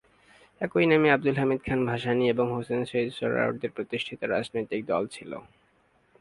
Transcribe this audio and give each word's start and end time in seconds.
একই 0.61 0.85
নামে 0.89 1.07
আবদুল 1.11 1.35
হামিদ 1.39 1.61
খান 1.67 1.79
ভাসানী 1.89 2.25
এবং 2.33 2.45
হোসেন 2.55 2.81
শহীদ 2.89 3.11
সোহরাওয়ার্দীর 3.17 3.75
প্রতিষ্ঠিত 3.77 4.19
রাজনৈতিক 4.25 4.81
দল 4.91 5.03
ছিল। 5.15 5.31